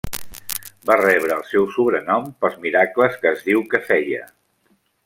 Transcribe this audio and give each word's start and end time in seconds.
Va 0.89 0.95
rebre 1.01 1.35
el 1.35 1.45
seu 1.51 1.67
sobrenom 1.75 2.27
pels 2.45 2.59
miracles 2.67 3.21
que 3.23 3.35
es 3.37 3.47
diu 3.51 3.65
que 3.75 3.87
feia. 3.93 4.29